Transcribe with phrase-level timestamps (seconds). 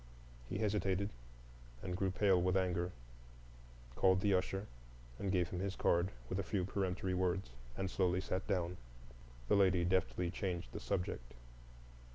[0.49, 1.11] He hesitated
[1.83, 2.91] and grew pale with anger,
[3.95, 4.65] called the usher
[5.19, 8.77] and gave him his card, with a few peremptory words, and slowly sat down.
[9.47, 11.35] The lady deftly changed the subject.